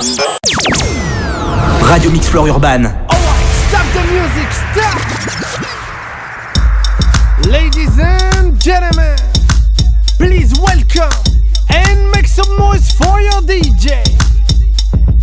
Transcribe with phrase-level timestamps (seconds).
[0.00, 0.16] Radio
[2.10, 2.86] Mix Floor Urban.
[2.86, 4.96] Alright, stop the music, stop!
[7.46, 9.18] Ladies and gentlemen,
[10.16, 11.12] please welcome
[11.68, 14.02] and make some noise for your DJ.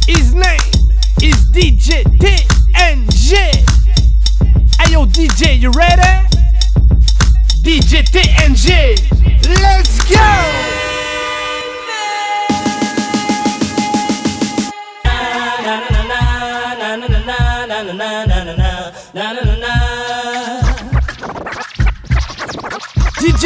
[0.06, 0.62] His name
[1.24, 3.34] is DJ TNG.
[4.80, 6.28] Hey yo, DJ, you ready?
[7.64, 8.96] DJ TNG,
[9.60, 10.97] let's go!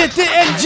[0.01, 0.65] DJ TNG.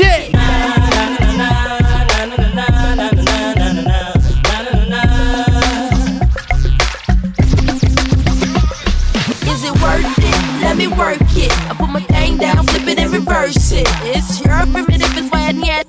[9.45, 10.61] Is it worth it?
[10.61, 11.51] Let me work it.
[11.51, 13.85] I put my thing down, flip it and reverse it.
[14.03, 15.83] It's your primitive, it's why I need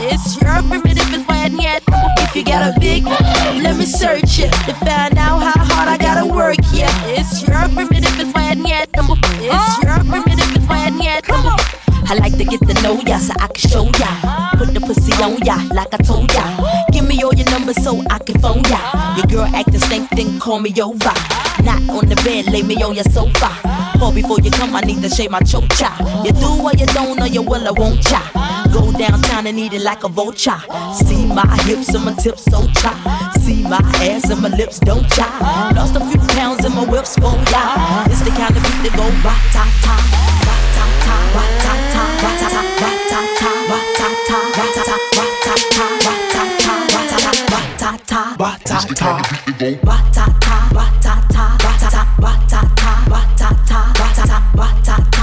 [0.00, 1.82] It's your primitive, it's why I need
[2.24, 5.98] If you got a big, let me search it to find out how hard I
[5.98, 6.56] gotta work.
[6.72, 11.85] Yeah, it's your primitive, it's why I need It's your primitive, it's why I need
[12.08, 14.10] I like to get to know ya so I can show ya.
[14.58, 16.44] Put the pussy on ya like I told ya.
[16.92, 18.78] Give me all your numbers so I can phone ya.
[19.16, 21.14] Your girl acting stank, then call me over.
[21.66, 23.50] Not on the bed, lay me on your sofa.
[24.00, 25.90] Or before you come, I need to shave my choke cha.
[26.24, 28.22] You do or you don't, or you will, I won't cha.
[28.72, 30.60] Go downtown and eat it like a vulture.
[30.94, 32.92] See my hips and my tips so cha.
[33.40, 35.26] See my ass and my lips don't cha.
[35.74, 38.06] Lost a few pounds in my whips for ya.
[38.06, 39.96] It's the kind of beat that go ba ta ta,
[40.46, 41.85] ba ta ta, ta, ta
[48.36, 49.22] batata,
[49.82, 55.15] batata, batata, batata, batata, batata, batata, batata.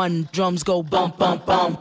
[0.00, 1.78] One, drums go bump, bump, bump.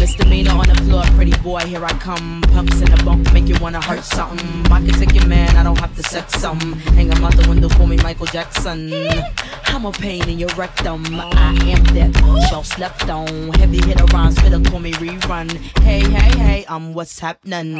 [0.00, 2.40] Misdemeanor on the floor, pretty boy, here I come.
[2.54, 4.72] Pumps in the bunk, make you wanna hurt something.
[4.72, 6.60] I can take your man, I don't have to sex some.
[6.96, 8.88] Hang him out the window, call me Michael Jackson.
[9.68, 11.04] I'm a pain in your rectum.
[11.14, 13.52] I am that y'all slept on.
[13.54, 15.50] Heavy hitter rhymes, better call me rerun.
[15.82, 17.76] Hey, hey, hey, I'm um, what's happening.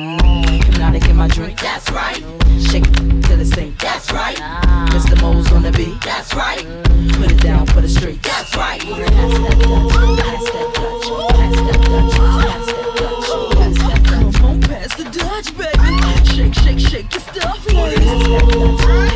[0.63, 2.23] Hypnotic in my drink, that's right.
[2.71, 4.37] Shake it till it's sink, that's right.
[4.91, 5.21] Mr.
[5.21, 6.65] Mo's on the beat, that's right.
[7.19, 8.81] Put it down for the street, that's right.
[8.81, 9.29] Pass.
[14.09, 15.99] Come on, pass the Dutch, baby.
[16.35, 19.08] Shake, shake, shake your stuff, ladies.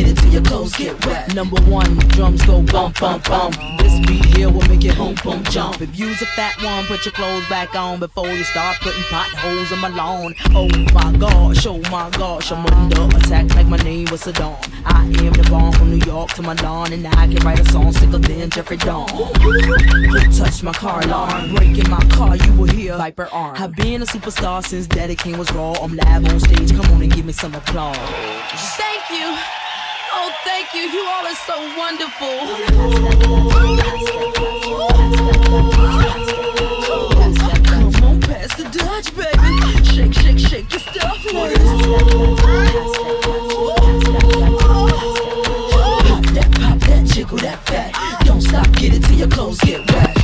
[0.00, 1.34] Get it till your clothes get wet.
[1.34, 3.54] Number one, drums go bump, bump, bump.
[3.80, 5.82] This beat here will make it home boom, jump.
[5.82, 9.70] If you's a fat one, put your clothes back on before you start putting potholes
[9.70, 10.34] in my lawn.
[10.52, 14.56] Oh my gosh, oh my gosh, I'm under attack like my name was Saddam.
[14.86, 17.70] I am the bomb from New York to my lawn, and I can write a
[17.70, 19.10] song sicker than Jeffrey Dahmer.
[19.42, 21.54] Who touched my car alarm?
[21.56, 23.54] Breaking my car, you will hear Viper arm.
[23.58, 25.72] I've been a superstar since Daddy King was raw.
[25.72, 27.98] I'm live on stage, come on and give me some applause.
[30.72, 31.00] Thank you.
[31.00, 31.06] You.
[31.06, 32.38] All are so wonderful.
[37.64, 39.52] Come on, pass the Dutch, baby.
[39.84, 41.18] Shake, shake, shake your stuff.
[46.06, 48.24] Pop that, pop that, jiggle that fat.
[48.24, 50.19] Don't stop, get it till your clothes get wet.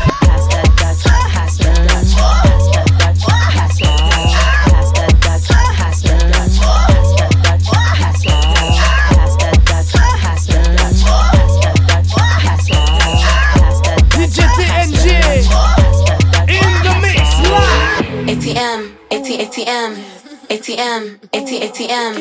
[20.76, 22.14] ATM, AT, ATM,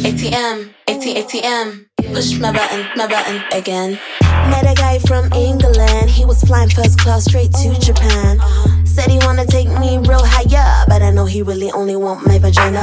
[0.00, 1.84] ATM, AT, ATM.
[2.14, 3.98] Push my button, my button again.
[4.48, 8.40] Met a guy from England, he was flying first class straight to Japan.
[8.86, 12.38] Said he wanna take me real higher, but I know he really only want my
[12.38, 12.80] vagina.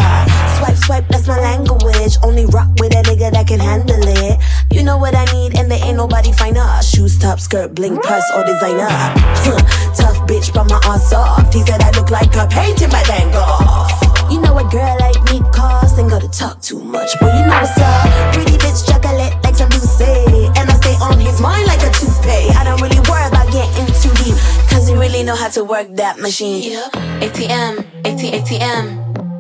[0.59, 2.17] Swipe, swipe, that's my language.
[2.21, 4.39] Only rock with a nigga that can handle it.
[4.71, 6.69] You know what I need, and there ain't nobody finer.
[6.83, 8.89] Shoes, top, skirt, bling, purse, or designer.
[9.97, 11.51] Tough bitch, but my ass soft.
[11.51, 14.04] He said I look like a painting my dang off.
[14.31, 17.59] You know a girl like me cost, ain't gotta talk too much, but you know
[17.61, 18.33] what's up.
[18.33, 19.55] Pretty bitch, chocolate like
[19.85, 20.25] say,
[20.57, 22.49] and I stay on his mind like a toupee.
[22.59, 24.35] I don't really worry about getting too deep,
[24.69, 26.73] cause he really know how to work that machine.
[27.23, 28.85] ATM, AT, ATM,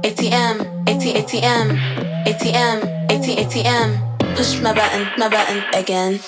[0.03, 0.55] ATM,
[0.89, 1.67] AT, ATM,
[2.25, 2.77] ATM,
[3.11, 4.35] AT, ATM.
[4.35, 6.19] Push my button, my button again.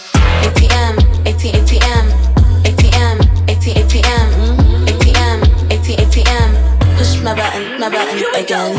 [0.48, 0.94] ATM,
[1.30, 2.06] AT, ATM,
[2.68, 3.16] ATM,
[3.52, 4.28] AT, ATM,
[4.92, 5.38] ATM,
[5.72, 6.47] AT, ATM.
[7.28, 8.74] My button, my button again.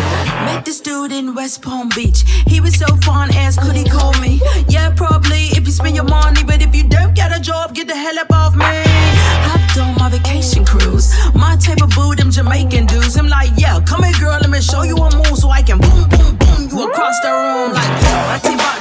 [0.46, 2.24] Met this dude in West Palm Beach.
[2.46, 4.40] He was so fun, asked could he call me?
[4.70, 7.88] Yeah, probably if you spend your money, but if you don't get a job, get
[7.88, 8.64] the hell up off me.
[8.64, 11.12] Hopped on my vacation cruise.
[11.34, 13.18] My type of boo, them Jamaican dudes.
[13.18, 15.76] I'm like, yeah, come here, girl, let me show you a move so I can
[15.78, 16.48] boom, boom, boom
[16.78, 18.77] you across the room like bati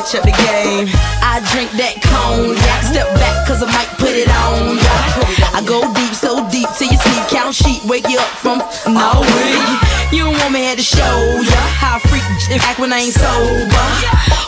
[0.00, 0.88] switch up the game.
[1.20, 2.80] I drink that cognac.
[2.84, 4.96] Step back, cause I might put it on ya.
[5.52, 7.24] I go deep, so deep till you sleep.
[7.28, 8.58] Count sheep, wake you up from
[8.88, 9.20] no.
[10.12, 12.24] You don't want me here to show ya how I freak
[12.64, 13.84] act when I ain't sober.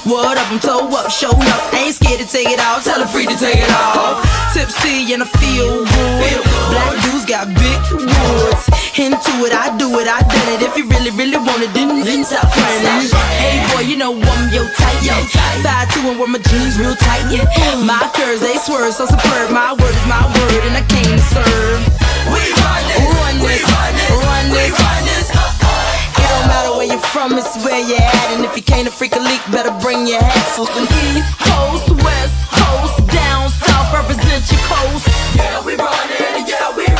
[0.09, 1.75] What up, I'm toe up, show up.
[1.75, 4.25] Ain't scared to take it off, tell her free to take it off.
[4.55, 6.41] Tipsy and I feel good.
[6.73, 8.82] Black dudes got big woods.
[8.93, 10.61] Into it, I do it, I done it.
[10.61, 13.09] If you really, really want it, then then stop running.
[13.41, 15.01] Hey boy, you know I'm yo tight.
[15.01, 15.17] Yo.
[15.65, 17.25] Five two and wear my jeans real tight.
[17.33, 17.49] Yeah.
[17.89, 19.49] My curves they swerve so superb.
[19.49, 21.81] My word is my word, and I came to serve.
[22.37, 24.73] We run this, run this, run this, run this.
[24.77, 25.27] Run this.
[25.33, 26.21] Uh, uh.
[26.21, 28.29] It don't matter where you're from, it's where you're at.
[28.37, 30.45] And if you can't a freak a leak, better bring your hat.
[30.53, 30.85] Fucking
[31.17, 35.09] East Coast, West Coast, down south, represent your coast.
[35.33, 36.92] Yeah, we run it, yeah, we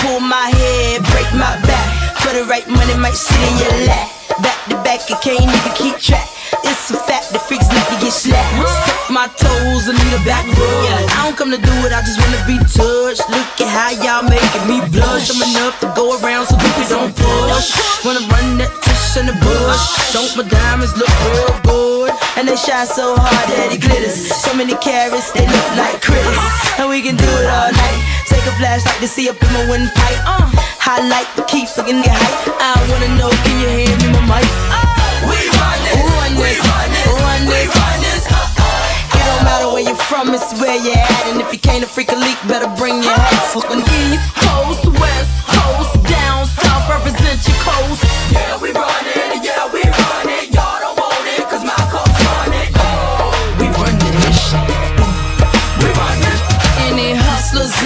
[0.00, 1.88] pull my head, break my back.
[2.20, 4.08] For the right money, might sit in your lap.
[4.40, 6.28] Back to back, I can't even keep track.
[6.64, 8.68] It's a fact, the freaks like to get slapped.
[8.68, 10.84] Suck my toes, I need a back rub.
[10.86, 13.24] Yeah, I don't come to do it, I just wanna be touched.
[13.28, 15.30] Look at how y'all making me blush.
[15.30, 17.76] I'm enough to go around, so people don't push.
[18.04, 19.84] Wanna run that tush in the bush.
[20.14, 22.12] Don't my diamonds look real good?
[22.36, 24.16] And they shine so hard that it glitters.
[24.30, 26.38] So many carrots, they look like critters.
[26.78, 28.19] And we can do it all night.
[28.40, 30.16] Take a flashlight to see up in my windpipe.
[30.24, 30.48] Uh,
[30.80, 32.48] highlight, keep looking at height.
[32.56, 34.48] I wanna know, can you hear me, my mic?
[34.72, 34.80] Uh,
[35.28, 37.68] we run this, run this, run this, run this.
[37.68, 38.24] Run this.
[38.32, 39.12] Uh, uh.
[39.12, 41.24] It don't matter where you're from, it's where you're at.
[41.28, 43.44] And if you can't a freak a leak, better bring your hat.
[43.52, 48.08] Fucking East Coast, West Coast, down south, represent your coast.
[48.32, 49.29] Yeah, we run it,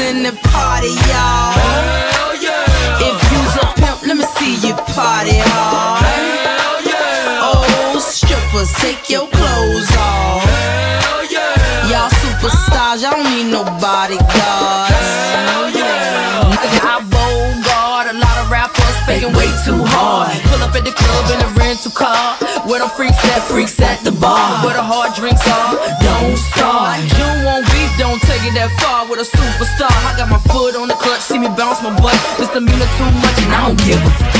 [0.05, 1.57] in the party, y'all.
[1.57, 3.09] Hell yeah.
[3.09, 6.05] If you's a pimp, let me see you party hard.
[6.05, 7.49] Hell yeah.
[7.49, 10.45] Oh, strippers, take your clothes off.
[10.45, 11.89] Hell yeah.
[11.89, 15.09] Y'all superstars, y'all don't need no bodyguards.
[15.49, 16.53] Hell yeah.
[16.85, 20.37] I bold guard a lot of rappers faking way too hard.
[20.53, 22.44] Pull up at the club in a rental car.
[22.65, 24.65] Where the freaks at, freaks at the bar.
[24.65, 27.05] Where the hard drinks are, don't start.
[27.05, 29.93] You want beef, don't take it that far with a superstar.
[30.09, 32.17] I got my foot on the clutch, see me bounce my butt.
[32.41, 34.33] This demeanor too much, and I don't give a f-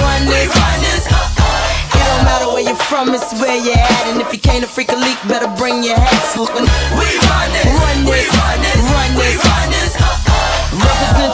[0.00, 1.04] Run this, run this.
[1.12, 2.00] Uh-uh.
[2.00, 4.04] It don't matter where you're from, it's where you're at.
[4.08, 6.16] And if you can't a freak a leak, better bring your hat.
[6.32, 6.64] Swooping.
[6.64, 9.91] Run this, run this.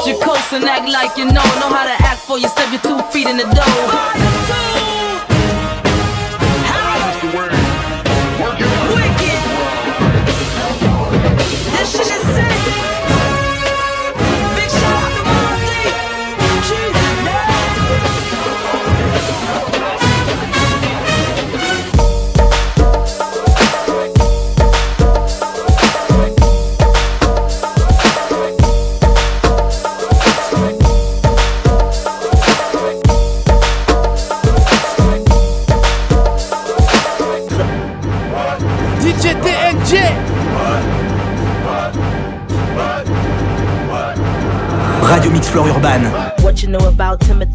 [0.08, 1.44] Your coast and act like you know.
[1.60, 2.48] Know how to act for you.
[2.48, 4.77] Step your two feet in the dough.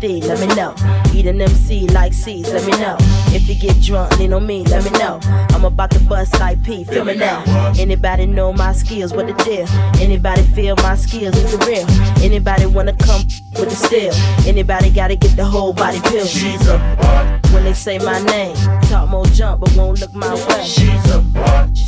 [0.03, 0.75] Let me know.
[1.13, 2.97] Eat an MC like C's, let me know.
[3.29, 5.19] If you get drunk, lean on me, let me know.
[5.51, 7.41] I'm about to bust like P, feel me now.
[7.79, 9.65] Anybody know my skills, what the deal?
[10.01, 11.87] Anybody feel my skills is the real?
[12.23, 13.21] Anybody wanna come
[13.53, 14.13] with the steel?
[14.45, 16.25] Anybody gotta get the whole body pill?
[16.25, 16.77] She's a
[17.53, 18.55] when they say my name.
[18.89, 20.63] Talk more jump, but won't look my way.
[20.65, 21.21] She's a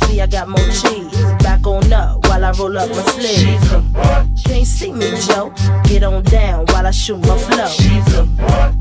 [0.06, 1.12] See, I got more cheese.
[1.42, 3.70] Back on up while I roll up my sleeves.
[4.44, 5.52] Can't see me, Joe.
[5.84, 7.68] Get on down while I shoot my flow.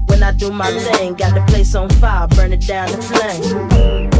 [0.08, 4.12] When I do my thing, got the place on fire, burn it down to flame.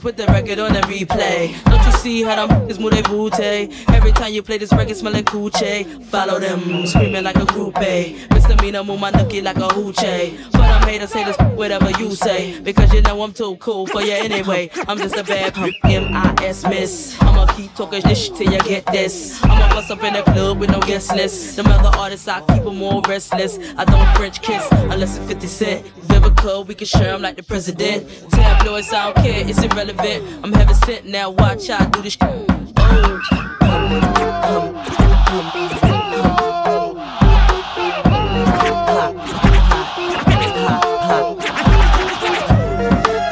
[0.00, 1.62] Put the record on the replay.
[1.64, 3.70] Don't you see how them is move they booty?
[3.88, 6.04] Every time you play this record, smell like coochie.
[6.06, 8.28] Follow them, screaming like a groupie.
[8.30, 10.36] Misdemeanor, move my nookie like a hoochie.
[10.50, 12.58] For them haters, haters, whatever you say.
[12.60, 14.70] Because you know I'm too cool for you anyway.
[14.88, 17.20] I'm just a bad M-I-S miss.
[17.20, 19.40] I'ma keep talking this shit till you get this.
[19.44, 21.56] I'ma bust up in the club with no guest list.
[21.56, 23.58] Them other artists, I keep them more restless.
[23.76, 25.86] I don't French kiss unless it's 50 Cent.
[26.08, 28.08] Vivica, we can share 'em like the president.
[28.30, 29.81] Tabloids, I don't care, it's irrelevant.
[29.84, 32.16] I'm heaven sent now, watch I do this.
[32.20, 32.46] Oh.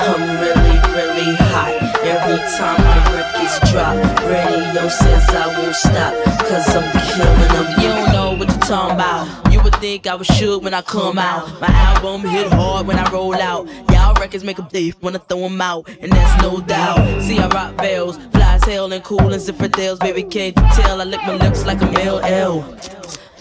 [0.00, 1.71] I'm really, really hot.
[2.02, 3.95] Every time my records drop,
[4.26, 6.12] radio says I won't stop.
[6.49, 6.83] Cause I'm
[7.14, 7.66] killing them.
[7.80, 9.50] You don't know what you're talking about.
[9.80, 11.58] Think I was shook when I come out.
[11.58, 13.66] My album hit hard when I roll out.
[13.90, 15.88] Y'all records make a thief when I throw them out.
[16.02, 17.22] And that's no doubt.
[17.22, 19.99] See, I rock bells, fly as hell and cool and tales.
[19.99, 21.00] Baby, can't you tell?
[21.00, 22.60] I lick my lips like a male L.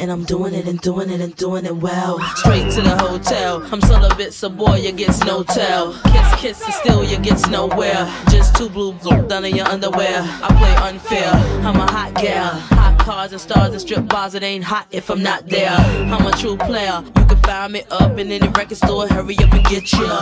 [0.01, 2.19] And I'm doing it and doing it and doing it well.
[2.37, 3.61] Straight to the hotel.
[3.69, 5.91] I'm celibate, so boy, you gets no tell.
[6.05, 8.09] Kiss, kiss, and still you gets nowhere.
[8.31, 8.93] Just two blue
[9.27, 10.21] done in your underwear.
[10.21, 11.29] I play unfair.
[11.67, 12.51] I'm a hot gal.
[12.53, 14.35] Hot cars and stars and strip bars.
[14.35, 15.71] It ain't hot if I'm not there.
[15.71, 17.03] I'm a true player.
[17.17, 19.05] You can find me up in any record store.
[19.07, 20.19] Hurry up and get ya.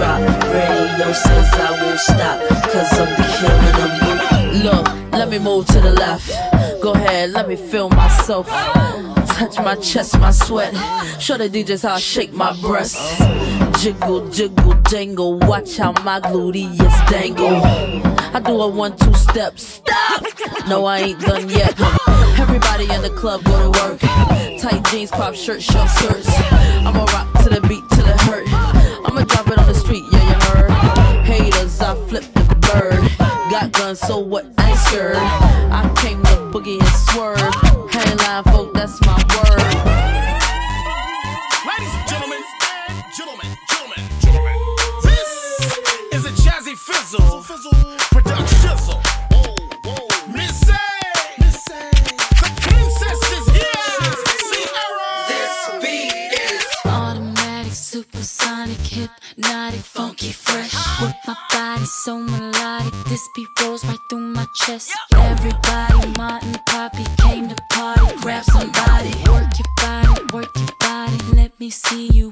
[0.00, 2.38] Drop, radio says I won't stop.
[2.72, 4.64] Cause I'm killing them.
[4.64, 6.30] Look, let me move to the left.
[6.82, 8.48] Go ahead, let me feel myself.
[9.36, 10.72] Touch my chest, my sweat.
[11.20, 13.18] Show the DJs how I shake my breasts.
[13.82, 15.38] Jiggle, jiggle, dangle.
[15.40, 17.60] Watch how my gluteus dangle.
[18.34, 19.58] I do a one, two step.
[19.58, 20.24] Stop!
[20.68, 21.74] No, I ain't done yet.
[22.38, 24.00] Everybody in the club go to work.
[24.60, 26.28] Tight jeans, crop shirt, short skirts.
[26.86, 28.79] I'ma rock to the beat till it hurt.
[32.72, 33.00] Bird.
[33.50, 34.46] Got guns, so what?
[34.58, 35.16] I ain't scared.
[35.16, 37.38] I came to boogie and swerve.
[37.90, 39.58] Hang line, folk, that's my word.
[41.66, 42.42] Ladies and gentlemen,
[43.16, 44.54] gentlemen, gentlemen, gentlemen.
[45.02, 45.30] This
[46.12, 47.42] is a Jazzy Fizzle
[48.12, 48.58] production.
[48.60, 49.00] Shizzle.
[50.32, 50.72] Missy,
[52.40, 53.82] the princess is here.
[54.46, 55.08] Ciara.
[56.86, 60.74] Automatic Supersonic, hypnotic, funky, fresh.
[61.02, 62.49] With my body so melodic,
[63.40, 64.92] beat rolls right through my chest.
[65.14, 68.16] Everybody, Martin Poppy came to party.
[68.20, 71.18] Grab somebody, work your body, work your body.
[71.34, 72.29] Let me see you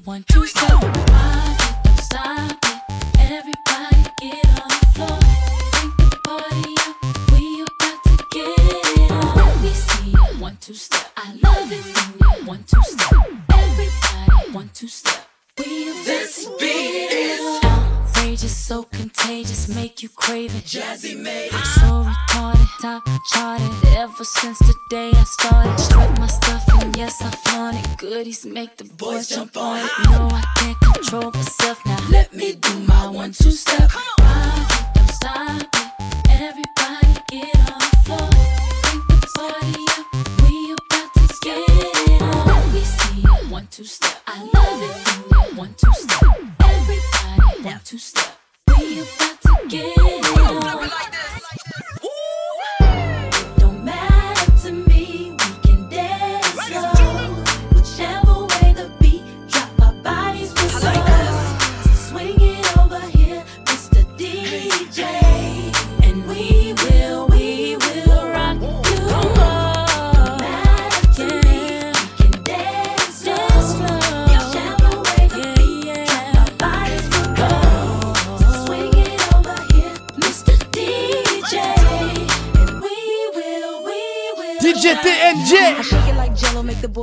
[22.88, 23.70] top charted.
[23.96, 27.98] Ever since the day I started, strut my stuff and yes I flaunt it.
[27.98, 29.90] Goodies make the boys jump on it.
[30.10, 31.98] No, I can't control myself now.
[32.10, 33.90] Let me do my one two step.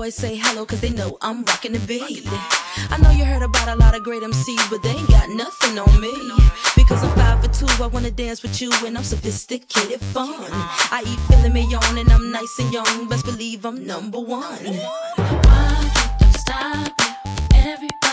[0.09, 2.27] Say hello, cause they know I'm rocking the beat.
[2.91, 5.79] I know you heard about a lot of great MCs, but they ain't got nothing
[5.79, 6.13] on me.
[6.75, 10.29] Because I'm five for two, I wanna dance with you, and I'm sophisticated fun.
[10.91, 14.41] I eat filet mignon, and I'm nice and young, best believe I'm number one.
[14.41, 17.55] Rock it, don't stop it.
[17.55, 18.04] Everybody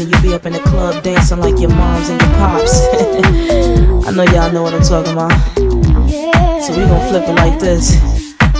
[0.00, 2.80] and you'd be up in the club dancing like your moms and your pops.
[4.06, 5.32] I know y'all know what I'm talking about.
[6.62, 7.96] So we gon' flip it like this.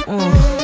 [0.07, 0.63] Mm.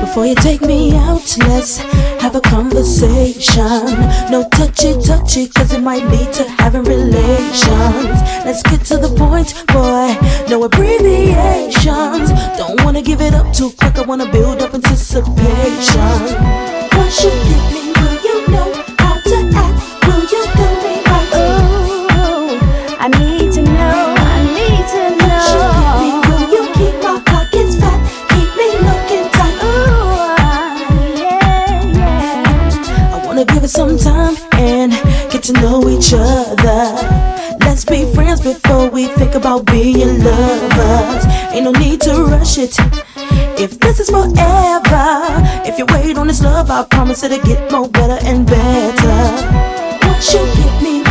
[0.00, 1.78] Before you take me out, let's
[2.22, 3.64] have a conversation.
[4.30, 8.20] No touchy touchy, cause it might lead to having relations.
[8.44, 10.16] Let's get to the point, boy.
[10.48, 12.30] No abbreviations.
[12.56, 15.36] Don't wanna give it up too quick, I wanna build up anticipation.
[16.92, 17.97] Once you get me,
[39.38, 41.24] about being lovers.
[41.52, 42.74] Ain't no need to rush it.
[43.56, 45.06] If this is forever,
[45.64, 49.18] if you wait on this love, I promise it'll get more better and better.
[50.06, 51.07] Once you get me,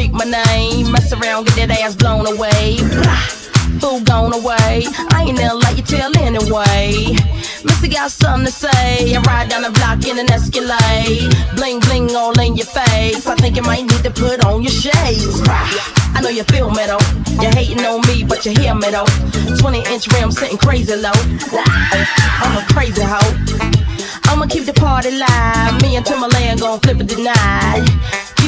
[0.00, 2.80] Speak my name, mess around, get that ass blown away.
[3.84, 4.88] Who gone away?
[5.12, 7.12] I ain't never like you tell anyway.
[7.68, 9.12] Missy got something to say.
[9.14, 11.28] I ride down the block in an Escalade.
[11.54, 13.26] Bling bling all in your face.
[13.26, 15.44] I think you might need to put on your shades.
[15.44, 17.04] I know you feel me though.
[17.36, 19.04] You're hating on me, but you hear me though.
[19.60, 21.12] 20 inch rims sitting crazy low.
[22.40, 23.36] I'm a crazy hoe.
[24.32, 25.82] I'ma keep the party live.
[25.82, 27.84] Me and Timbaland gon' flip it tonight.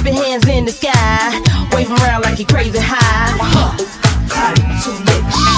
[0.03, 1.41] Keep your hands in the sky.
[1.73, 3.39] Wave them around like you're crazy high.
[3.39, 3.71] Huh.
[4.27, 4.91] Time to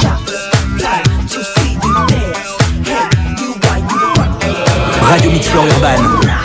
[0.03, 0.53] shots.
[0.83, 2.53] Time to see you dance.
[2.85, 3.09] Hey,
[3.41, 5.33] you, why you.
[5.33, 5.63] Radio
[6.29, 6.44] Urban.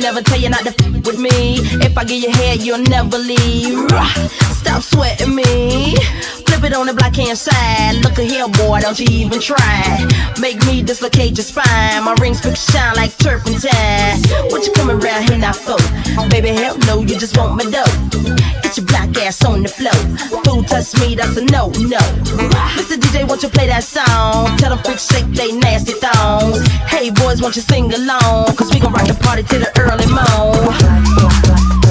[0.00, 1.58] never tell you not to f with me.
[1.80, 3.88] If I get your head, you'll never leave.
[4.60, 5.94] Stop sweating me.
[6.58, 8.02] Flip it on the black hand side.
[8.02, 10.02] Look at here, boy, don't you even try.
[10.40, 12.02] Make me dislocate your spine.
[12.02, 14.18] My rings quick shine like turpentine.
[14.50, 15.78] What you coming around here now for?
[16.28, 17.86] Baby, hell no, you just want my dough.
[18.62, 19.94] Get your black ass on the floor.
[20.42, 22.02] Food touch me, that's a no, no.
[22.74, 22.98] Mr.
[22.98, 24.56] DJ, won't you play that song?
[24.58, 26.66] Tell them freaks shake they nasty thongs.
[26.90, 28.56] Hey, boys, won't you sing along?
[28.56, 31.87] Cause we gon' rock the party till the early morn.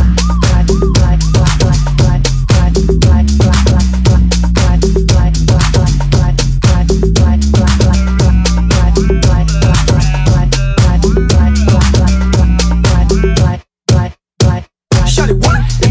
[15.27, 15.86] What.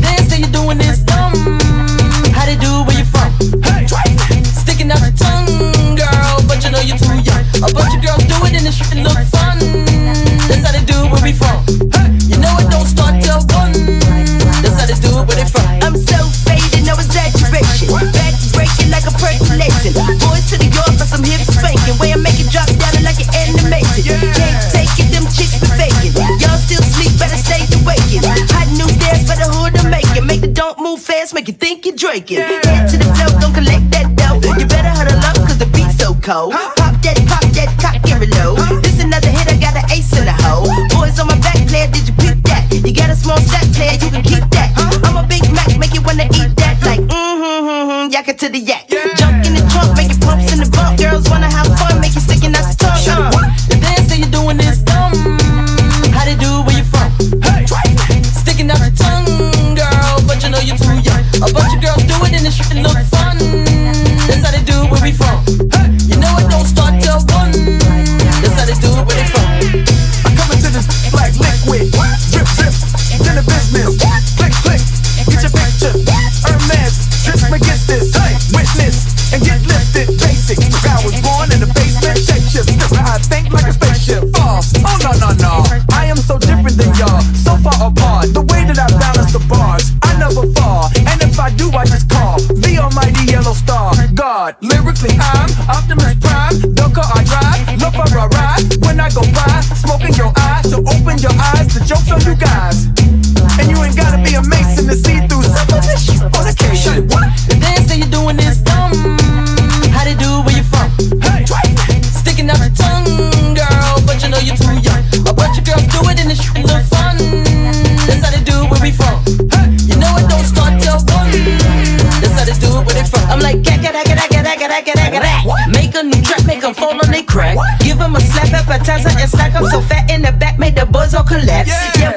[125.72, 127.56] Make a new track, make them fall on their crack.
[127.80, 130.84] Give them a slap appetizer and stack up so fat in the back, made the
[130.84, 131.68] buzz all collapse.
[131.68, 132.12] Yeah,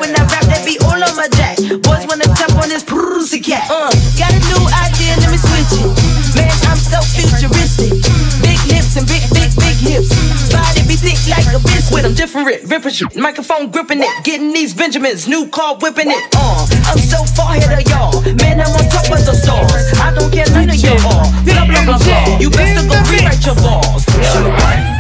[12.50, 13.16] it, ripping shit.
[13.16, 16.36] Microphone gripping it, getting these Benjamins, new car whipping it.
[16.36, 18.22] Uh, I'm so far ahead of y'all.
[18.36, 20.00] Man, I'm on top of the stars.
[20.00, 21.00] I don't care none of y'all.
[21.44, 22.40] Blah, blah, blah, blah.
[22.40, 24.99] You best to go rewrite your balls.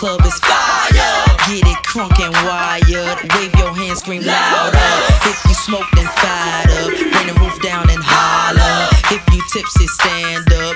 [0.00, 1.12] club is fire.
[1.44, 3.20] Get it crunk and wired.
[3.36, 4.80] Wave your hands, scream louder.
[5.28, 6.88] If you smoke, then fired up.
[6.88, 8.88] Bring the roof down and holler.
[9.12, 10.69] If you tipsy, stand up.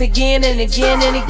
[0.00, 1.27] Again and again and again.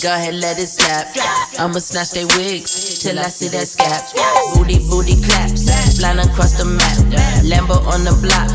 [0.00, 1.10] Go ahead, let it snap.
[1.58, 4.14] I'ma snatch they wigs till I see that scap.
[4.54, 5.66] Booty, booty claps,
[5.98, 7.02] flying across the map.
[7.42, 8.46] Lambo on the block,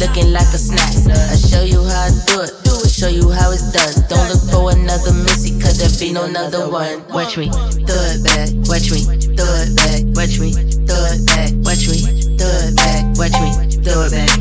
[0.00, 0.88] looking like a snack.
[1.12, 4.08] I show you how I do it, show you how it's done.
[4.08, 7.04] Don't look for another Missy, cause there be no another one.
[7.12, 9.04] Watch me, throw it back, watch me,
[9.36, 10.48] throw it back, watch me,
[10.88, 12.00] throw it back, watch me,
[12.40, 13.52] throw it back, watch me,
[13.84, 14.32] throw it back,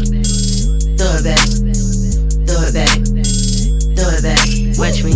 [0.96, 1.44] throw it back,
[2.48, 2.96] throw it back,
[3.92, 4.40] throw it back,
[4.80, 5.12] watch me,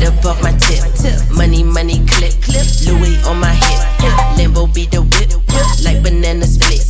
[0.00, 0.82] get up off my tip.
[1.30, 2.66] Money, money, clip, clip.
[2.86, 3.80] Louis on my hip,
[4.36, 5.30] Lambo be the whip,
[5.84, 6.80] like banana split.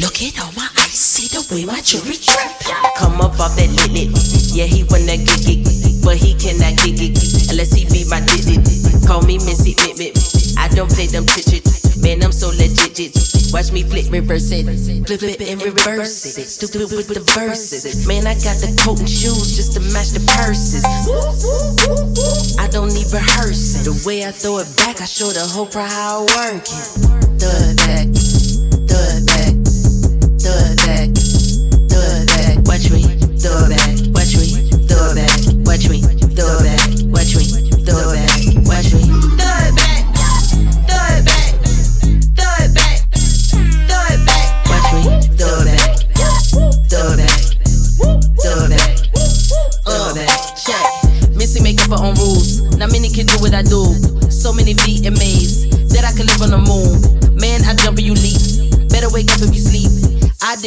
[0.00, 2.50] Look at all my eyes, see the way my jewelry drip.
[2.96, 4.10] Come up off that lit lit,
[4.54, 7.16] yeah he wanna get it, but he cannot get it
[7.50, 8.62] unless he be my digit.
[9.06, 10.18] Call me Missy, mit.
[10.58, 13.18] I don't play them chit man I'm so legit.
[13.52, 14.64] Watch me flip, reverse it,
[15.06, 16.46] flip it and reverse it.
[16.46, 20.22] Stupid with the verses, man I got the coat and shoes just to match the
[20.38, 20.84] purses.
[22.58, 23.82] I don't need rehearsing.
[23.82, 27.40] The way I throw it back, I show the whole crowd how I work it.
[27.40, 28.35] Throw it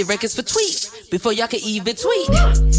[0.10, 2.28] records for tweet before y'all could even tweet.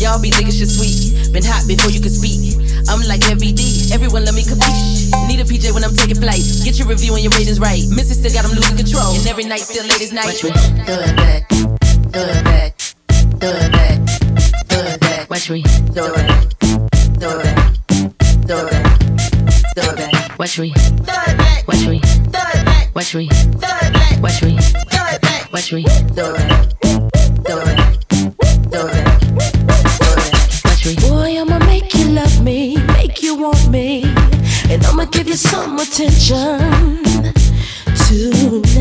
[0.02, 1.32] Y'all be thinking shit sweet.
[1.32, 2.58] Been hot before you could speak.
[2.90, 3.94] I'm like MVD.
[3.94, 5.14] Everyone let me compete.
[5.30, 6.42] Need a PJ when I'm taking flight.
[6.66, 7.86] Get your review and your ratings right.
[7.94, 9.14] Missy still got them losing control.
[9.14, 10.26] And every night still late as night.
[10.26, 11.48] Watch me throw it back,
[12.10, 12.74] throw it back,
[13.38, 13.94] throw it back,
[14.66, 15.30] throw it back.
[15.30, 15.62] Watch me
[15.94, 16.50] throw it back,
[17.22, 17.78] throw it back,
[18.50, 18.90] throw it back,
[19.78, 20.38] throw it back.
[20.38, 24.22] Watch me throw it back, watch me throw it back, watch me throw it back,
[24.22, 26.69] watch me throw it back, watch me throw it back,
[35.30, 36.58] you some attention
[38.08, 38.74] tonight.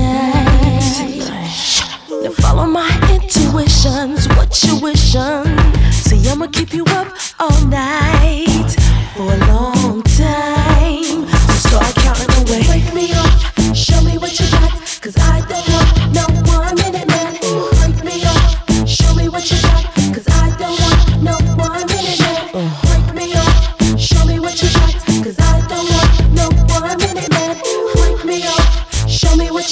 [2.23, 5.45] Now follow my intuitions, what you wishing?
[5.91, 8.75] See, I'ma keep you up all night
[9.15, 9.78] for long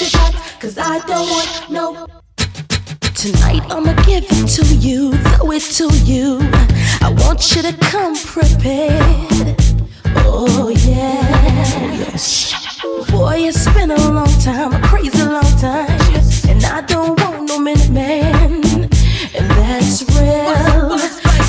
[0.09, 2.07] got, cause I don't want no.
[3.15, 6.39] Tonight I'ma give it to you, throw it to you.
[7.01, 9.55] I want you to come prepared.
[10.17, 11.23] Oh yeah.
[11.99, 12.53] Yes.
[13.11, 15.89] Boy, it's been a long time, a crazy long time.
[16.47, 18.63] And I don't want no minute man.
[19.35, 20.97] And that's real.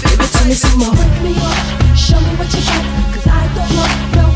[0.09, 0.91] Give it to me some more.
[0.93, 3.15] Wake me up, show me what you got.
[3.15, 4.28] Cause I don't want no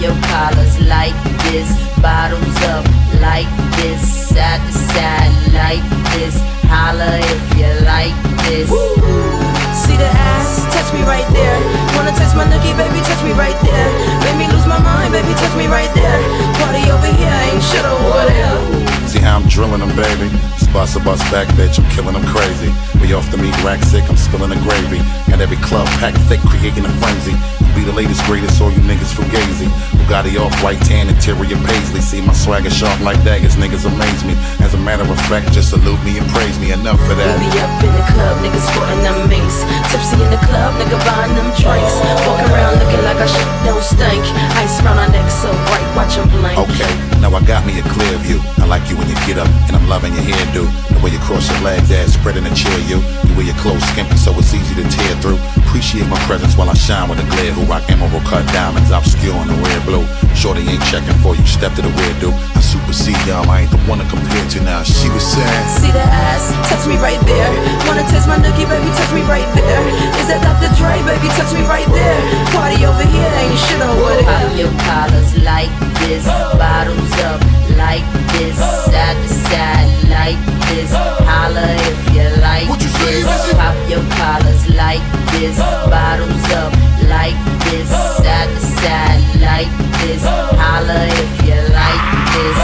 [0.00, 1.14] your collars like
[1.50, 1.66] this,
[1.98, 2.86] bottoms up
[3.20, 5.82] like this, side to side like
[6.14, 6.38] this.
[6.70, 8.14] Holla if you like
[8.46, 8.68] this.
[9.74, 11.58] See the ass, touch me right there.
[11.96, 13.90] Wanna touch my nookie, baby, touch me right there.
[14.22, 16.20] Make me lose my mind, baby, touch me right there.
[16.62, 18.87] Party over here, ain't shit over there.
[19.08, 20.28] See how I'm drilling them, baby.
[20.68, 22.68] Bust a bus back, bitch, I'm killing them crazy.
[23.00, 25.00] We off the meat rack sick, I'm spilling the gravy.
[25.32, 27.32] Got every club packed thick, creating a frenzy.
[27.72, 29.64] Be the latest, greatest, all you niggas fugazi.
[29.96, 32.04] Bugatti off white tan, interior paisley.
[32.04, 34.36] See my swagger sharp like daggers, niggas amaze me.
[34.60, 36.76] As a matter of fact, just salute me and praise me.
[36.76, 37.32] Enough for that.
[37.40, 39.64] We up in the club, niggas sporting them minks.
[39.88, 41.96] Tipsy in the club, nigga buying them drinks.
[42.28, 44.20] Walk around looking like our shit don't stink.
[44.60, 46.60] Ice round our neck so bright, watch 'em blink.
[46.60, 46.92] Okay,
[47.24, 48.44] now I got me a clear view.
[48.60, 50.66] I like you when you're get up, and I'm loving your hairdo.
[50.90, 52.98] The way you cross your legs, ass spreading the chair, you.
[52.98, 55.38] You wear your clothes skimpy, so it's easy to tear through.
[55.62, 57.54] Appreciate my presence while I shine with a glare.
[57.54, 60.04] Who rock emerald cut diamonds, obscure in the red blue.
[60.34, 62.34] Shorty ain't checking for you, step to the rear, dude.
[62.56, 64.82] I supersede y'all, I ain't the one to compare to now.
[64.82, 67.50] She was saying, See the ass, touch me right there.
[67.86, 69.82] Wanna taste my nookie, baby, touch me right there.
[70.18, 70.72] Is that Dr.
[70.80, 72.18] Dre, baby, touch me right there.
[72.56, 74.26] Party over here, ain't shit over there.
[74.26, 75.70] Pop your collars like
[76.02, 76.26] this,
[76.56, 77.40] bottles up
[77.76, 78.02] like
[78.34, 78.58] this,
[78.88, 80.90] side to side like this.
[80.92, 83.24] Holla if you like this.
[83.54, 85.58] Pop your collars like this,
[85.92, 86.72] bottles up
[87.08, 87.36] like
[87.68, 87.88] this,
[88.20, 89.70] side to side like
[90.00, 90.24] this.
[90.24, 92.58] Holla if you like this.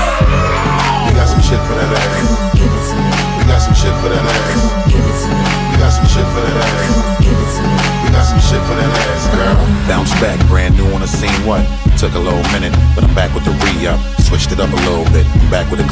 [1.05, 2.57] We got some shit for that ass.
[2.57, 3.12] Give it to me.
[3.39, 4.51] We got some shit for that ass.
[4.89, 5.45] Give it to me.
[5.72, 7.20] We got some shit for that ass.
[7.20, 7.77] Give it to me.
[8.05, 9.57] We got some shit for that ass, girl.
[9.89, 11.35] Bounce back, brand new on the scene.
[11.45, 11.64] What?
[11.99, 14.01] Took a little minute, but I'm back with the re-up.
[14.20, 15.25] Switched it up a little bit.
[15.27, 15.89] I'm back with a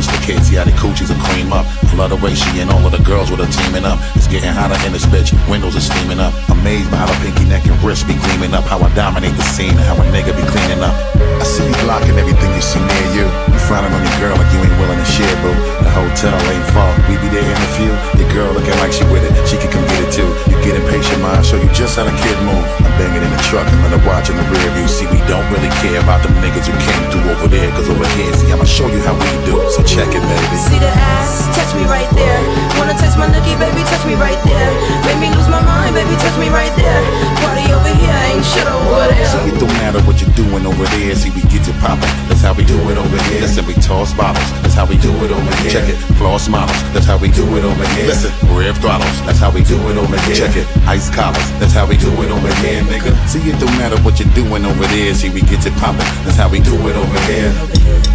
[0.00, 1.66] clean yeah, the coochies are cream up.
[1.66, 3.98] I love the way she and all of the girls with her teaming up.
[4.14, 5.34] It's getting hotter in this bitch.
[5.50, 6.30] Windows are steaming up.
[6.48, 8.64] Amazed by how the pinky neck and wrist be gleaming up.
[8.64, 10.94] How I dominate the scene and how a nigga be cleaning up.
[11.42, 13.26] I see you blocking everything you see near you.
[13.26, 15.58] You frowning on your girl like you ain't willing to share, boo.
[15.82, 16.94] The hotel ain't far.
[17.10, 17.90] We be there in a few.
[18.14, 19.34] Your girl looking like she with it.
[19.50, 20.30] She can come get it too.
[20.46, 21.42] You get impatient, ma.
[21.42, 22.62] Show you just how the kid move.
[22.86, 24.86] I'm banging in the truck and let her watch in the rear view.
[24.86, 27.66] See, we don't really care about them niggas who came through over there.
[27.74, 29.58] Cause over here, see, I'ma show you how we do.
[29.74, 30.56] So check it, baby.
[30.56, 32.38] See the ass, touch me right there.
[32.78, 34.70] Wanna taste my nookie, baby, touch me right there.
[35.08, 37.02] Make me lose my mind, baby, touch me right there.
[37.40, 39.26] Party over here, ain't shit over there.
[39.32, 41.14] See, it don't matter what you're doing over there.
[41.16, 42.08] See, we get it poppin'.
[42.28, 43.40] That's how we do it over here.
[43.40, 44.48] Listen, we toss bottles.
[44.62, 45.70] That's how we do it over here.
[45.70, 45.96] Check it.
[46.20, 46.80] Floss models.
[46.92, 48.06] That's how we do it over here.
[48.06, 49.16] Listen, rev throttles.
[49.24, 50.36] That's how we do it over here.
[50.36, 50.66] Check it.
[50.86, 51.48] Ice collars.
[51.58, 53.12] That's how we do it over here, nigga.
[53.28, 55.14] See, it don't matter what you're doing over there.
[55.14, 56.06] See, we get it poppin'.
[56.24, 57.50] That's how we do it over here.
[57.52, 58.11] Chain,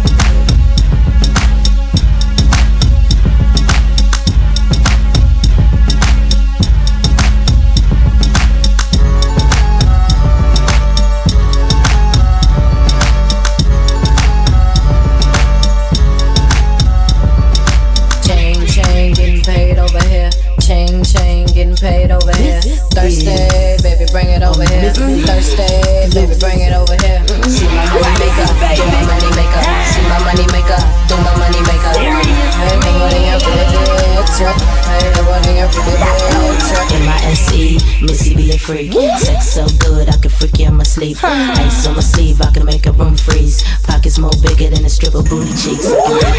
[38.38, 38.92] be a freak.
[39.18, 41.18] Sex so good, I can freak you in my sleep.
[41.22, 43.66] Ice on my sleeve, I can make a room freeze.
[43.82, 45.90] Pockets more bigger than a strip of booty cheeks.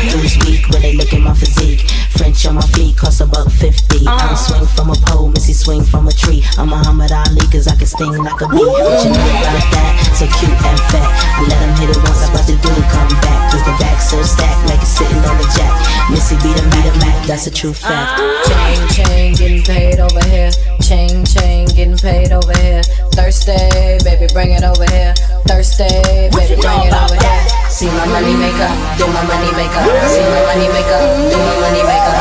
[0.08, 1.84] Dudes weak when they look at my physique.
[2.16, 4.08] French on my feet cost about 50.
[4.08, 6.42] I don't swing from a pole, Missy swing from a tree.
[6.58, 8.64] I'm Muhammad Ali, cause I can sting like a bee.
[8.64, 9.92] What you know about that?
[10.16, 11.10] So cute and fat.
[11.36, 13.52] I let him hit it once, I'm about to do the comeback.
[13.52, 15.76] Cause the back so stacked, like it's sitting on the jack.
[16.10, 18.20] Missy beat him, beat him that's a true fact.
[18.50, 20.50] Chain, chain, getting paid over here.
[20.82, 22.84] Chain, chain, getting paid over here.
[23.16, 25.14] Thursday, baby, bring it over here.
[25.48, 27.42] Thursday, baby, bring it over here.
[27.70, 29.84] See my money maker, do my money maker.
[30.12, 31.00] See my money maker,
[31.32, 32.16] do my money maker.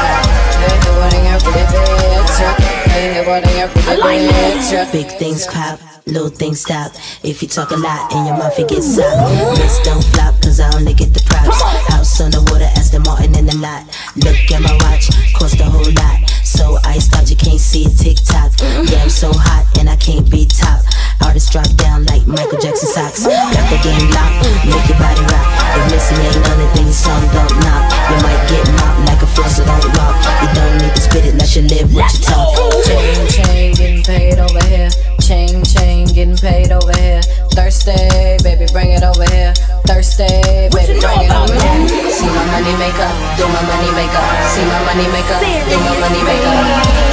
[0.59, 2.39] Hey, nobody up for the bitch.
[2.39, 4.89] Hey, nobody the.
[4.93, 6.93] Big things pop, little things stop.
[7.23, 9.57] If you talk a lot and your mouth it gets soft.
[9.57, 11.61] This don't flop, cause I only get the props.
[11.89, 13.85] House on the water, Aston Martin in the lot.
[14.17, 16.29] Look at my watch, cost a whole lot.
[16.45, 18.53] So iced out, you can't see it tick tock.
[18.91, 20.83] Yeah, I'm so hot and I can't be top.
[21.21, 23.25] Artists drop down like Michael Jackson socks.
[23.25, 25.47] Got the game locked, make your body rock.
[25.77, 27.93] If Missy ain't it, then song don't knock.
[28.09, 30.17] You might get mopped like a flosser don't rock.
[30.43, 32.78] You don't need to spit it, let you live what you talk.
[32.87, 34.91] Chain, chain, getting paid over here.
[35.21, 37.21] Chain, chain, getting paid over here.
[37.53, 39.53] Thursday, baby, bring it over here.
[39.85, 41.89] Thursday, baby, bring it over here.
[42.11, 44.25] See my money maker, do my money maker.
[44.53, 46.55] See my money maker, do my money maker.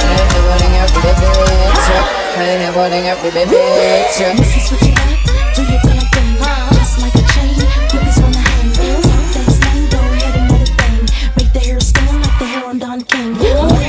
[0.06, 1.86] Hey, everybody up for the bitch.
[2.36, 2.70] Hey,
[3.16, 4.38] for the bitch.
[4.38, 6.36] Missy, switch it up, do your damn thing.
[6.74, 7.58] Just like a chain,
[7.90, 8.70] groupies wanna hang.
[8.72, 11.04] Talk that slang, go ahead and let it bang.
[11.36, 13.85] Make the hair stand like the hair on Don King.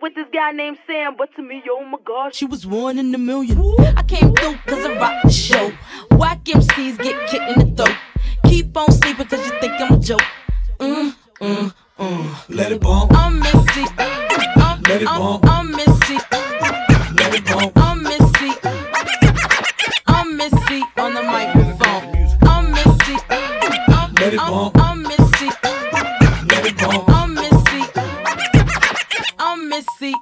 [0.00, 2.34] To be in love with this guy named Sam, but to me, oh my god,
[2.34, 3.58] she was one in a million.
[3.96, 5.72] I came through cause I rock the show.
[6.12, 7.96] Whack MCs get kicked in the throat.
[8.46, 10.22] Keep on sleeping cause you think I'm a joke.
[10.78, 12.34] Mm, mm, mm.
[12.48, 13.12] Let it bump.
[13.14, 13.84] I'm Missy.
[13.98, 15.46] I'm, Let it I'm, bump.
[15.46, 16.18] I'm Missy.
[17.16, 18.50] Let it I'm Missy.
[20.06, 22.38] I'm Missy on the microphone.
[22.42, 23.16] I'm Missy.
[23.30, 24.87] I'm, I'm, I'm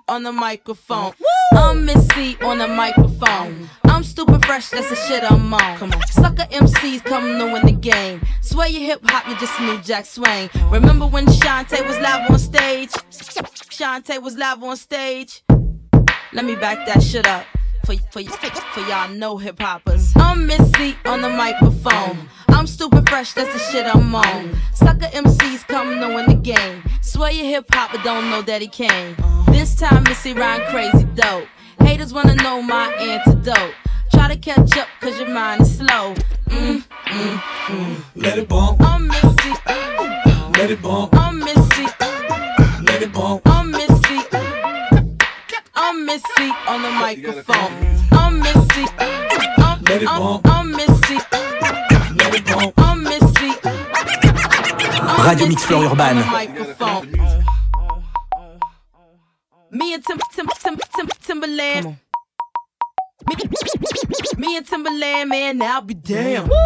[0.09, 1.13] On the microphone.
[1.53, 3.69] I'm Missy on the microphone.
[3.85, 5.79] I'm stupid fresh, that's the shit I'm on.
[5.79, 6.07] Come on.
[6.09, 8.21] Sucker MCs come to win the game.
[8.41, 10.51] Swear you hip hop, you just knew Jack Swing.
[10.71, 12.91] Remember when Shanté was live on stage?
[13.11, 15.43] Shanté was live on stage.
[16.33, 17.45] Let me back that shit up.
[17.85, 20.13] For, for, for y'all know hip hoppers.
[20.17, 22.29] I'm Missy on the microphone.
[22.49, 24.57] I'm stupid fresh, that's the shit I'm on.
[24.75, 26.83] Sucker MCs come to win the game.
[27.01, 29.15] Swear you hip hop, but don't know that he came.
[29.67, 31.49] This time Missy rhyme crazy dope.
[31.81, 33.75] Haters wanna know my antidote.
[34.13, 36.15] Try to catch up, cause your mind is slow.
[36.51, 37.37] Mm, mm,
[37.67, 37.97] mm.
[38.15, 38.81] Let it bump.
[38.81, 39.53] I'm Missy.
[40.57, 41.17] Let it bump.
[41.17, 41.87] I'm Missy.
[42.85, 43.43] Let it bump.
[43.47, 44.21] I'm Missy.
[45.75, 47.73] I'm Missy on the microphone.
[48.13, 48.85] I'm Missy.
[49.01, 50.41] I'm, Let it I'm.
[50.45, 51.19] I'm Missy.
[52.15, 52.73] Let it bump.
[52.77, 53.51] I'm Missy.
[55.03, 57.46] I'm Radio Mix Missy Floor on Urban.
[59.77, 61.99] Me and Tim, Tim, Tim, Tim, Timbaland.
[63.29, 63.35] Me,
[64.39, 66.49] me and Timbaland, man, now be damn.
[66.49, 66.57] Cut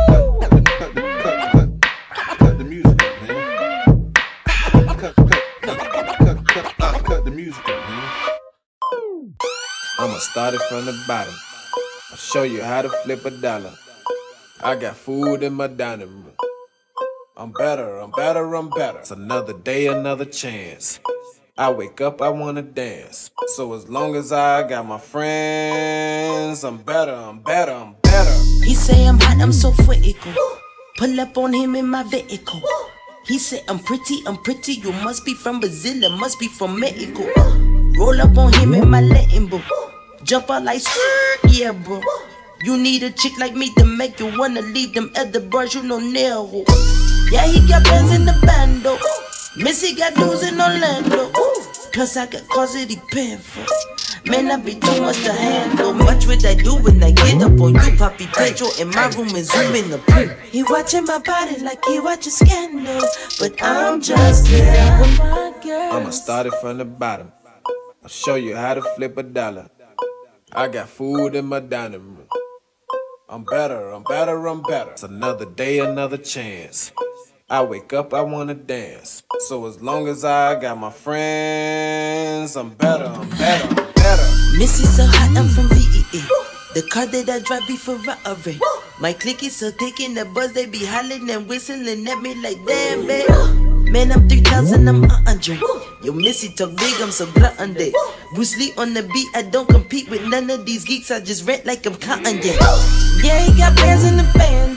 [2.58, 4.12] the music up, man.
[4.44, 9.34] Cut, cut, cut, cut, cut, cut, cut the music up, man.
[9.98, 11.34] I'ma start it from the bottom.
[12.12, 13.74] I'll show you how to flip a dollar.
[14.62, 16.36] I got food in my dining room.
[17.36, 19.00] I'm better, I'm better, I'm better.
[19.00, 21.00] It's another day, another chance.
[21.60, 23.30] I wake up, I wanna dance.
[23.48, 28.32] So as long as I got my friends, I'm better, I'm better, I'm better.
[28.64, 30.32] He say I'm hot, I'm so critical.
[30.96, 32.62] Pull up on him in my vehicle.
[33.26, 34.72] He said I'm pretty, I'm pretty.
[34.72, 37.28] You must be from Brazil, it must be from Mexico.
[37.98, 39.60] Roll up on him in my Latin book.
[40.22, 40.80] Jump out like
[41.50, 42.00] yeah, bro.
[42.62, 45.82] You need a chick like me to make you wanna leave them other bros, you
[45.82, 46.64] know nail.
[47.30, 48.96] Yeah, he got bands in the bando.
[49.56, 51.49] Missy got dudes in Orlando.
[51.92, 52.42] Plus I got
[52.74, 52.96] he
[53.38, 53.66] for.
[54.26, 55.94] Man, I be too much to handle.
[55.94, 58.68] Watch what I do when I get up on you, Papi Pedro.
[58.78, 60.28] In my room and zoom in the pool.
[60.50, 63.00] He watching my body like he watching scandal.
[63.38, 65.92] But I'm just here with my girl.
[65.92, 67.32] I'ma start it from the bottom.
[68.02, 69.70] I'll show you how to flip a dollar.
[70.52, 72.28] I got food in my dining room.
[73.28, 74.90] I'm better, I'm better, I'm better.
[74.90, 76.92] It's another day, another chance.
[77.52, 79.24] I wake up, I wanna dance.
[79.48, 84.22] So as long as I got my friends, I'm better, I'm better, I'm better.
[84.56, 86.22] Missy so hot, I'm from VEA.
[86.74, 88.60] The car that I drive be Ferrari.
[89.00, 92.64] My clique is so in the buzz, they be hollering and whistling at me like
[92.68, 93.28] damn, babe.
[93.90, 95.58] Man, I'm 3000, I'm a hundred.
[96.04, 97.92] Yo, Missy talk big, I'm so glutton day.
[98.32, 101.48] Bruce Lee on the beat, I don't compete with none of these geeks, I just
[101.48, 102.54] rent like I'm cotton, yeah.
[103.24, 104.69] Yeah, he got bands in the band.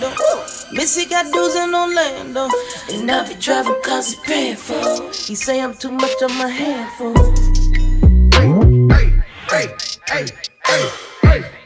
[0.74, 2.49] Missy got dudes in Orlando.
[2.91, 5.11] And I be driving cause he paying for.
[5.11, 7.13] He say I'm too much on my handful.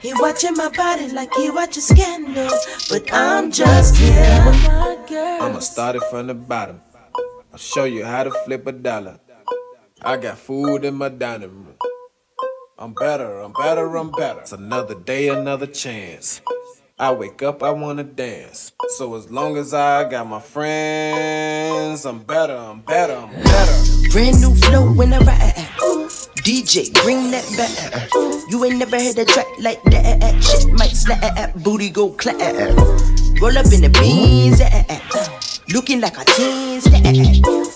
[0.02, 2.52] He watching my body like he watching scandal.
[2.90, 4.44] But I'm just here.
[5.42, 6.82] I'ma start it from the bottom.
[7.54, 9.20] I'll show you how to flip a dollar.
[10.02, 11.76] I got food in my dining room.
[12.78, 14.42] I'm better, I'm better, I'm better.
[14.42, 16.42] It's another day, another chance.
[17.00, 18.72] I wake up, I wanna dance.
[18.98, 24.10] So as long as I got my friends, I'm better, I'm better, I'm better.
[24.12, 25.54] Brand new flow when I ride.
[26.42, 28.10] DJ, bring that back.
[28.50, 30.44] You ain't never heard a track like that.
[30.44, 32.40] Shit might slap, booty go clap.
[33.40, 34.60] Roll up in the beans,
[35.72, 36.82] looking like a teen.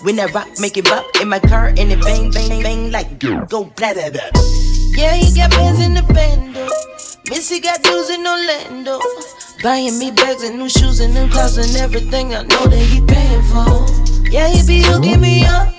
[0.02, 3.20] When I rock, make it bop in my car and it bang, bang, bang like
[3.20, 4.42] go blah blah blah.
[4.96, 6.66] Yeah, he got bands in the bando.
[7.30, 8.98] Missy got dudes in Orlando.
[9.62, 13.00] Buying me bags and new shoes and new clothes and everything I know that he
[13.00, 13.86] paying for.
[14.28, 15.72] Yeah, he be hooking me up.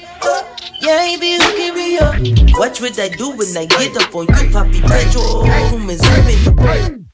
[0.79, 2.15] Yeah, he be hooking me up.
[2.57, 5.43] Watch what I do when I get up on you, Papi Pedro.
[5.43, 7.09] Room is zooming.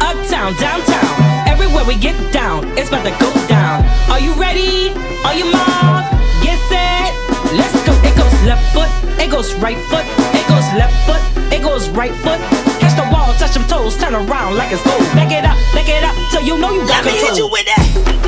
[0.00, 3.84] Uptown, downtown, everywhere we get down, it's about to go down.
[4.10, 4.90] Are you ready?
[5.24, 6.10] Are you mob?
[6.42, 7.12] Get set,
[7.56, 7.92] let's go.
[8.04, 10.04] It goes left foot, it goes right foot,
[10.50, 11.22] goes left foot,
[11.54, 12.40] it goes right foot.
[12.82, 15.00] Catch the wall, touch them toes, turn around like it's gold.
[15.14, 17.30] Back it up, back it up, till you know you got Let me control.
[17.30, 17.84] hit you with that.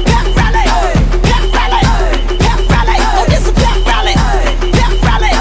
[0.06, 0.64] Pep rally,
[1.26, 1.82] pep rally,
[2.38, 2.98] pep rally.
[3.18, 4.14] Oh, this a pep rally,
[4.70, 5.32] pep rally,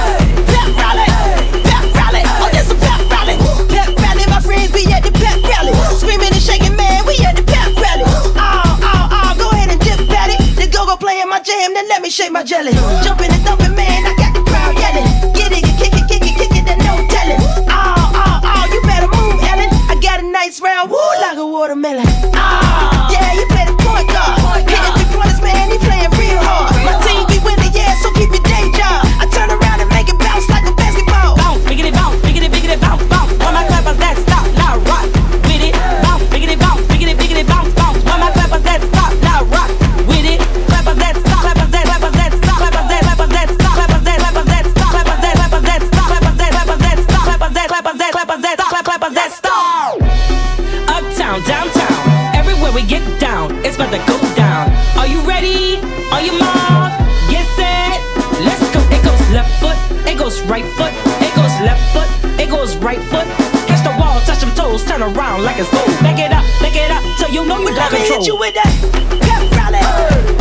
[0.50, 1.08] pep rally,
[1.70, 2.24] pep rally.
[2.42, 3.38] Oh, this a pep rally,
[3.70, 4.26] pep rally.
[4.26, 7.06] My friends be at the pep rally, screaming and shaking, man.
[7.06, 8.06] We at the pep rally.
[8.10, 10.42] Oh, oh, oh, go ahead and dip at it.
[10.58, 12.74] The go go playing my jam, then let me shake my jelly.
[13.06, 14.10] Jumping and thumping, man.
[14.10, 15.08] I got the crowd yelling.
[15.38, 16.01] Get it, kick it,
[20.32, 22.51] nights round woo like a watermelon.
[53.82, 54.70] About to go down.
[54.98, 55.78] Are you ready?
[56.14, 56.92] Are you mob?
[57.30, 57.98] Get set,
[58.46, 58.80] let's go.
[58.94, 59.78] It goes left foot,
[60.08, 63.26] it goes right foot, it goes left foot, it goes right foot.
[63.68, 65.88] Catch the wall, touch them toes, turn around like it's gold.
[66.02, 68.20] Back it up, back it up, so you know you got Let me control.
[68.20, 68.72] hit you with that
[69.26, 70.41] pep rally,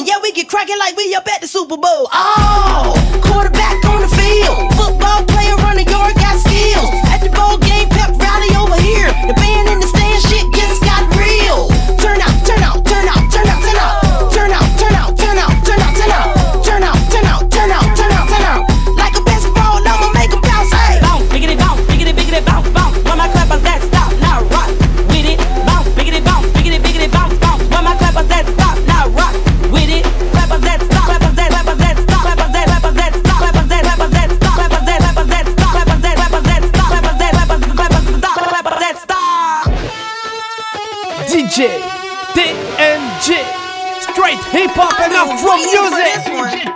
[0.00, 2.08] and yeah, we get cracking like we up at the Super Bowl.
[2.10, 3.09] Oh,
[45.70, 46.74] music.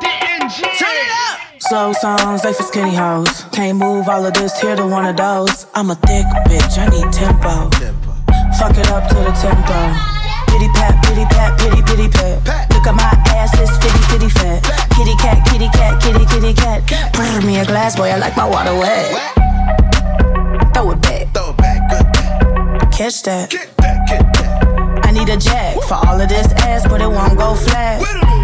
[0.79, 1.41] turn it up.
[1.59, 3.45] Slow songs, they for skinny hoes.
[3.53, 5.67] Can't move all of this here to one of those.
[5.75, 7.71] I'm a thick bitch, I need tempo.
[8.59, 9.79] Fuck it up to the tempo.
[10.53, 12.71] Pity pat, pity pat, pity pity pat.
[12.71, 14.63] Look at my ass, it's fitty fitty fat.
[14.95, 17.13] Kitty cat, kitty cat, kitty kitty cat.
[17.15, 19.11] Pour me a glass, boy, I like my water wet.
[20.75, 21.33] Throw it back.
[21.35, 22.93] Throw it back, good back.
[22.93, 23.51] Catch that.
[23.51, 25.07] Get that, get that.
[25.07, 28.44] I need a jack for all of this ass, but it won't go flat.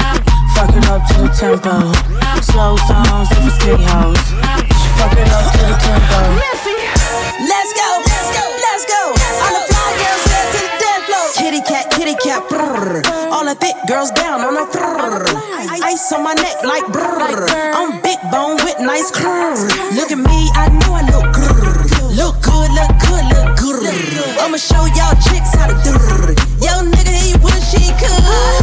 [0.61, 1.73] Fuck it up to the tempo.
[2.45, 4.21] Slow songs, they for skinny hoes.
[4.93, 6.21] Fuck it up to the tempo.
[7.49, 9.01] Let's go, let's go, let's go.
[9.41, 11.25] All the fly girls head to the dance floor.
[11.33, 12.45] Kitty cat, kitty cat.
[13.33, 15.25] All the thick girls down on the brrr.
[15.81, 17.49] Ice on my neck like brrr.
[17.73, 19.65] I'm big bone with nice curves.
[19.97, 21.89] Look at me, I know I look grrr.
[22.13, 24.37] Look good, look good, look good.
[24.37, 25.97] I'ma show y'all chicks how to do.
[26.61, 28.60] Yo, nigga, he wish he could.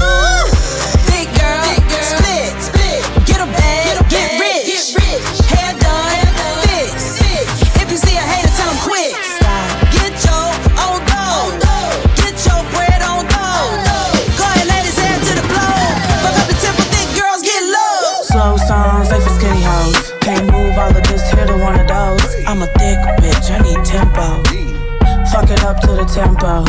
[26.19, 26.65] Tempo.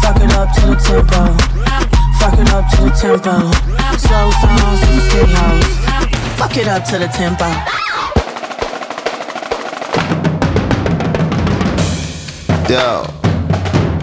[0.00, 1.20] Fuck it up to the tempo.
[2.18, 3.34] Fuck it up to the tempo.
[4.00, 5.72] Slow songs, they for skinny hoes.
[6.38, 7.48] Fuck it up to the tempo.
[12.72, 13.04] Yo,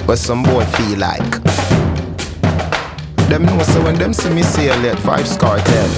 [0.06, 1.32] what some boy feel like?
[3.28, 5.90] Them know so when them see me say let vibes cartel.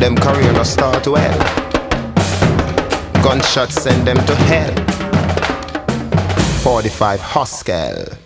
[0.00, 1.38] Them career no start well.
[3.22, 4.95] Gunshots send them to hell.
[6.66, 8.18] 45 Huskel.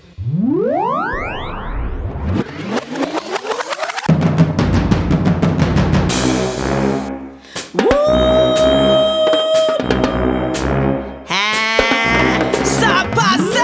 [12.64, 13.60] Ça passe.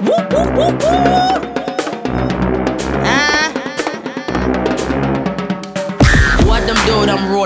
[0.00, 1.42] Whoop, whoop, whoop, whoop.
[3.04, 3.50] Ah.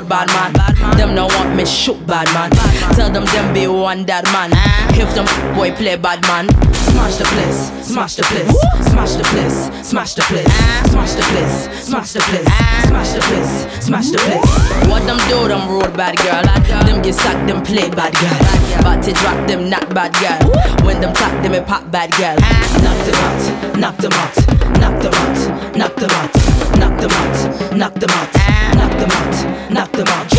[0.06, 0.52] bad man.
[0.98, 2.50] Them no want me shoot bad man.
[2.94, 4.73] Tell them them be one that man.
[5.04, 8.48] If them boy play bad man, smash the place, smash the place,
[8.88, 12.48] smash the place, smash the place, smash the place, smash the place,
[12.88, 14.88] smash the place, smash the place.
[14.88, 16.42] What them do, them road bad girl.
[16.86, 18.82] Them get sacked, them play bad girl.
[18.82, 20.40] But to drop them not bad girl.
[20.86, 22.36] When them talk, them a pop bad girl.
[22.80, 24.36] Knock them out, knock them out,
[24.80, 26.32] knock them out, knock them out,
[26.80, 28.32] knock them out, knock them out,
[28.74, 30.33] knock them out, knock them out.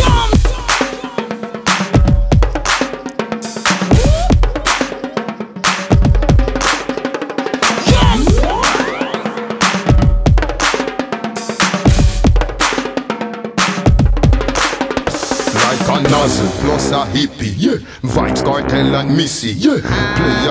[16.60, 17.78] Plus a hippie, yeah.
[18.02, 19.80] Vybz Kartel and missy, yeah.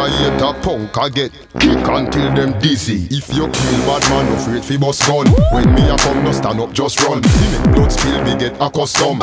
[0.05, 3.07] Hate a punk, I get kick until them dizzy.
[3.09, 5.27] If you kill bad man, no afraid fi bust gun.
[5.51, 7.23] When me a come, no stand up, just run.
[7.23, 9.21] See me blood spill, me get accustomed.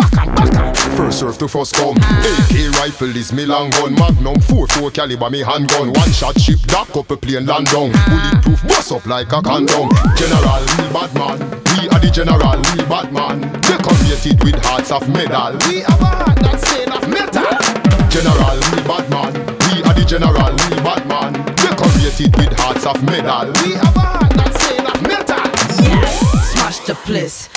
[0.97, 1.97] First serve to first come.
[1.97, 3.95] AK rifle is me long gun.
[3.95, 5.93] Magnum 4-4 caliber me handgun.
[5.93, 7.93] One shot ship that couple plane land down.
[7.93, 9.89] Bulletproof bust up like a condom.
[10.17, 11.62] General, bad man.
[12.03, 13.41] We are the general, we bad man.
[13.63, 15.57] Decorated with hearts of medal.
[15.69, 17.47] We have a heart that's made of metal.
[18.11, 19.33] General, we bad man.
[19.33, 21.33] We are the general, we bad man.
[21.55, 23.53] Decorated with hearts of medal.
[23.63, 25.43] We have a heart that's made of metal.
[26.51, 27.49] Smash the place,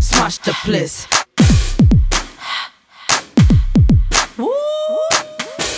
[0.00, 1.06] smash the place.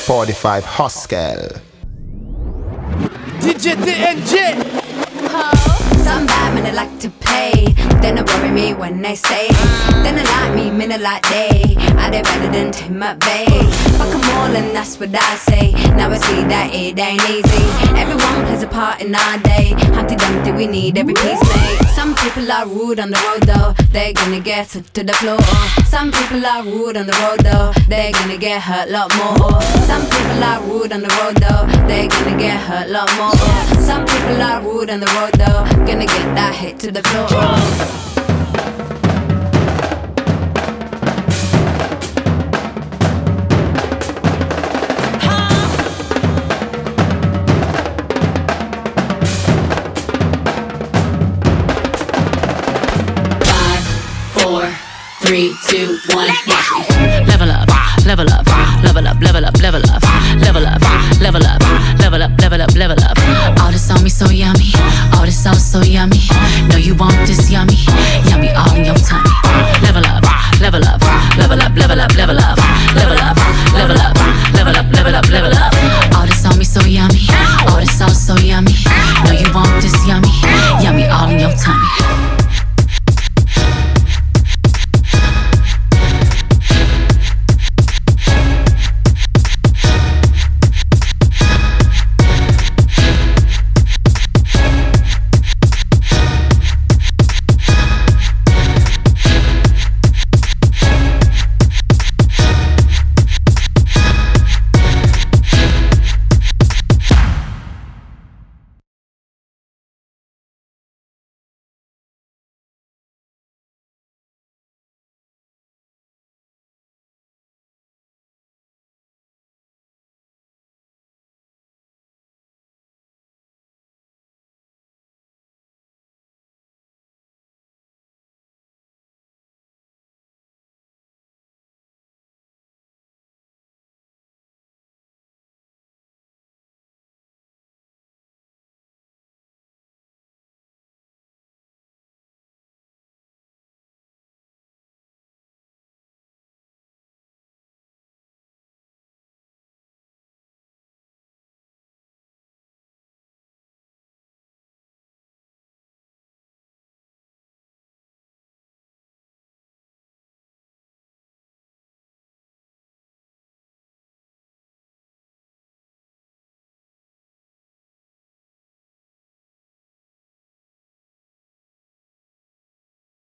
[0.06, 1.60] 45 Huskel.
[3.40, 5.73] DJ TNG.
[6.04, 7.72] Some bad men they like to pay.
[8.02, 9.48] Then they worry me when they say.
[10.04, 11.76] Then they like me, minute like day.
[11.96, 13.46] I they better than Tim Bay.
[13.96, 15.72] Fuck them all and that's what I say.
[15.96, 17.64] Now I see that it ain't easy.
[17.96, 19.72] Everyone plays a part in our day.
[19.96, 21.88] Humpty Dumpty, we need every piece made.
[21.94, 23.72] Some people are rude on the road though.
[23.92, 25.40] They're gonna get to the floor.
[25.86, 27.72] Some people are rude on the road though.
[27.88, 29.62] They're gonna get hurt a lot more.
[29.88, 31.64] Some people are rude on the road though.
[31.88, 33.32] They're gonna get hurt a lot more.
[33.80, 35.64] Some people are rude on the road though.
[35.94, 37.28] Gonna get that hit to the floor.
[54.34, 54.66] Four,
[55.22, 56.80] three, two, one, watch me.
[57.24, 57.68] Level up,
[58.04, 58.44] level up,
[58.82, 59.94] level up, level up, level up,
[60.42, 60.82] level up,
[61.20, 61.62] level up,
[62.00, 63.16] level up, level up, level up.
[63.62, 64.63] All this on me so yummy,
[65.46, 66.18] all so yummy.
[66.68, 67.83] Know you want this yummy,